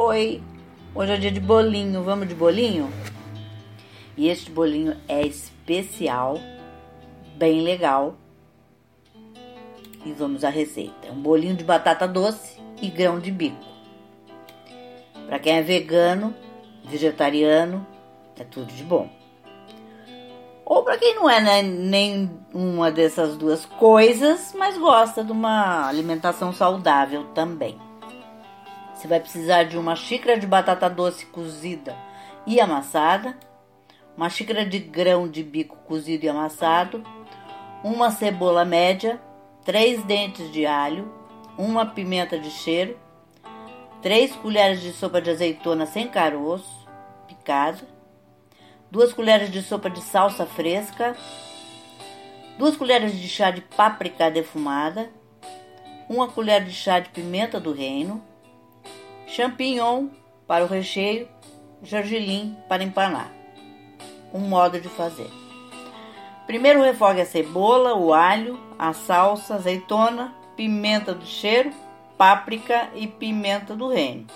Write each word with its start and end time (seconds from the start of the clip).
Oi, 0.00 0.40
hoje 0.94 1.12
é 1.12 1.16
dia 1.16 1.32
de 1.32 1.40
bolinho, 1.40 2.04
vamos 2.04 2.28
de 2.28 2.34
bolinho? 2.36 2.88
E 4.16 4.28
este 4.28 4.48
bolinho 4.48 4.96
é 5.08 5.26
especial, 5.26 6.38
bem 7.34 7.62
legal. 7.62 8.14
E 10.06 10.12
vamos 10.12 10.44
à 10.44 10.50
receita. 10.50 11.08
É 11.08 11.10
um 11.10 11.20
bolinho 11.20 11.56
de 11.56 11.64
batata 11.64 12.06
doce 12.06 12.60
e 12.80 12.88
grão 12.88 13.18
de 13.18 13.32
bico. 13.32 13.58
Para 15.26 15.40
quem 15.40 15.54
é 15.54 15.62
vegano, 15.62 16.32
vegetariano, 16.84 17.84
é 18.38 18.44
tudo 18.44 18.72
de 18.72 18.84
bom. 18.84 19.10
Ou 20.64 20.84
para 20.84 20.96
quem 20.96 21.16
não 21.16 21.28
é 21.28 21.40
né, 21.40 21.62
nem 21.62 22.30
uma 22.54 22.92
dessas 22.92 23.36
duas 23.36 23.64
coisas, 23.64 24.54
mas 24.56 24.78
gosta 24.78 25.24
de 25.24 25.32
uma 25.32 25.88
alimentação 25.88 26.52
saudável 26.52 27.24
também. 27.34 27.87
Você 28.98 29.06
vai 29.06 29.20
precisar 29.20 29.62
de 29.62 29.78
uma 29.78 29.94
xícara 29.94 30.36
de 30.36 30.44
batata 30.44 30.90
doce 30.90 31.24
cozida 31.26 31.96
e 32.44 32.60
amassada, 32.60 33.38
uma 34.16 34.28
xícara 34.28 34.66
de 34.66 34.80
grão 34.80 35.28
de 35.28 35.40
bico 35.40 35.76
cozido 35.86 36.24
e 36.24 36.28
amassado, 36.28 37.04
uma 37.84 38.10
cebola 38.10 38.64
média, 38.64 39.20
três 39.64 40.02
dentes 40.02 40.50
de 40.50 40.66
alho, 40.66 41.14
uma 41.56 41.86
pimenta 41.86 42.36
de 42.36 42.50
cheiro, 42.50 42.98
três 44.02 44.34
colheres 44.34 44.80
de 44.80 44.92
sopa 44.92 45.22
de 45.22 45.30
azeitona 45.30 45.86
sem 45.86 46.08
caroço, 46.08 46.84
picada, 47.28 47.86
duas 48.90 49.12
colheres 49.12 49.48
de 49.48 49.62
sopa 49.62 49.88
de 49.88 50.00
salsa 50.00 50.44
fresca, 50.44 51.16
duas 52.58 52.76
colheres 52.76 53.16
de 53.16 53.28
chá 53.28 53.52
de 53.52 53.60
páprica 53.60 54.28
defumada, 54.28 55.08
uma 56.08 56.26
colher 56.26 56.64
de 56.64 56.72
chá 56.72 56.98
de 56.98 57.10
pimenta 57.10 57.60
do 57.60 57.72
reino, 57.72 58.26
champignon 59.38 60.08
para 60.48 60.64
o 60.64 60.66
recheio, 60.66 61.28
gergelim 61.80 62.56
para 62.68 62.82
empanar. 62.82 63.30
Um 64.34 64.40
modo 64.40 64.80
de 64.80 64.88
fazer. 64.88 65.30
Primeiro 66.44 66.82
refogue 66.82 67.20
a 67.20 67.26
cebola, 67.26 67.94
o 67.94 68.12
alho, 68.12 68.58
a 68.76 68.92
salsa, 68.92 69.54
azeitona, 69.54 70.34
pimenta 70.56 71.14
do 71.14 71.24
cheiro, 71.24 71.70
páprica 72.16 72.90
e 72.96 73.06
pimenta 73.06 73.76
do 73.76 73.86
reino. 73.86 74.26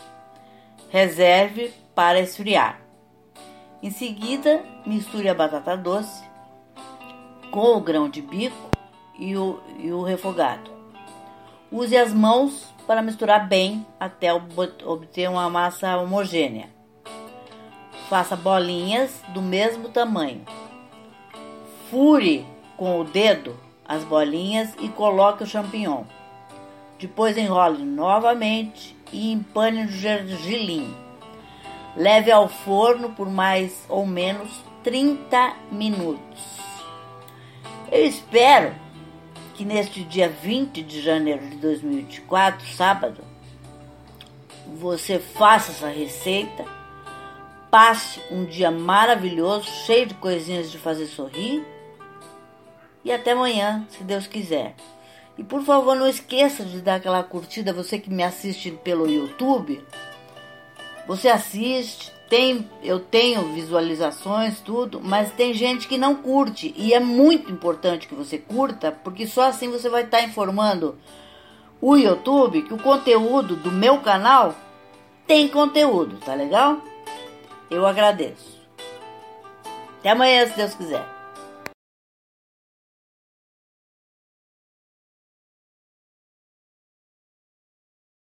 Reserve 0.89 1.75
para 1.97 2.21
esfriar. 2.21 2.81
Em 3.83 3.91
seguida, 3.91 4.63
misture 4.87 5.29
a 5.29 5.35
batata 5.35 5.77
doce 5.77 6.23
com 7.51 7.77
o 7.77 7.81
grão 7.81 8.09
de 8.09 8.23
bico 8.23 8.71
e 9.19 9.37
o, 9.37 9.61
e 9.81 9.91
o 9.91 10.03
refogado. 10.03 10.71
Use 11.73 11.97
as 11.97 12.13
mãos 12.13 12.72
para 12.87 13.03
misturar 13.03 13.49
bem 13.49 13.87
até 13.99 14.33
obter 14.33 15.29
uma 15.29 15.49
massa 15.49 15.97
homogênea. 15.97 16.69
Faça 18.09 18.37
bolinhas 18.37 19.23
do 19.29 19.41
mesmo 19.41 19.89
tamanho. 19.89 20.45
Fure 21.91 22.47
com 22.77 23.01
o 23.01 23.05
dedo 23.05 23.57
as 23.87 24.05
bolinhas 24.05 24.75
e 24.81 24.89
coloque 24.89 25.43
o 25.43 25.47
champignon. 25.47 26.05
Depois 26.99 27.37
enrole 27.37 27.85
novamente 27.85 28.97
e 29.13 29.33
empane 29.33 29.85
no 29.85 29.91
gergelim. 29.91 30.95
Leve 31.97 32.31
ao 32.31 32.49
forno 32.49 33.11
por 33.11 33.29
mais 33.29 33.85
ou 33.89 34.07
menos 34.07 34.51
30 34.83 35.55
minutos. 35.71 36.41
Eu 37.91 38.07
espero 38.07 38.75
que 39.55 39.65
neste 39.65 40.03
dia 40.03 40.29
20 40.29 40.83
de 40.83 41.01
janeiro 41.01 41.49
de 41.49 41.57
2024, 41.57 42.67
sábado, 42.75 43.23
você 44.77 45.19
faça 45.19 45.73
essa 45.73 45.89
receita, 45.89 46.65
passe 47.71 48.21
um 48.31 48.45
dia 48.45 48.71
maravilhoso, 48.71 49.67
cheio 49.87 50.07
de 50.07 50.15
coisinhas 50.15 50.71
de 50.71 50.79
fazer 50.79 51.07
sorrir. 51.07 51.65
E 53.05 53.13
até 53.13 53.33
amanhã, 53.33 53.87
se 53.91 54.05
Deus 54.05 54.27
quiser. 54.27 54.75
E 55.37 55.43
por 55.43 55.63
favor, 55.63 55.97
não 55.97 56.07
esqueça 56.07 56.65
de 56.65 56.81
dar 56.81 56.97
aquela 56.97 57.23
curtida, 57.23 57.73
você 57.73 57.99
que 57.99 58.11
me 58.11 58.23
assiste 58.23 58.71
pelo 58.71 59.11
YouTube. 59.11 59.83
Você 61.07 61.29
assiste, 61.29 62.13
tem, 62.33 62.67
eu 62.83 62.99
tenho 62.99 63.53
visualizações, 63.53 64.59
tudo, 64.59 65.03
mas 65.05 65.31
tem 65.33 65.53
gente 65.53 65.87
que 65.87 65.99
não 65.99 66.15
curte. 66.15 66.73
E 66.79 66.95
é 66.95 66.99
muito 66.99 67.53
importante 67.53 68.09
que 68.09 68.15
você 68.15 68.39
curta, 68.39 68.91
porque 68.91 69.27
só 69.27 69.49
assim 69.49 69.71
você 69.71 69.91
vai 69.91 70.05
estar 70.05 70.17
tá 70.17 70.25
informando 70.25 70.97
o 71.79 71.95
YouTube 71.95 72.63
que 72.63 72.73
o 72.73 72.79
conteúdo 72.79 73.55
do 73.55 73.71
meu 73.71 73.99
canal 73.99 74.55
tem 75.27 75.47
conteúdo, 75.47 76.17
tá 76.25 76.33
legal? 76.33 76.81
Eu 77.71 77.87
agradeço. 77.87 78.63
Até 79.99 80.09
amanhã, 80.09 80.47
se 80.47 80.57
Deus 80.57 80.73
quiser. 80.73 81.07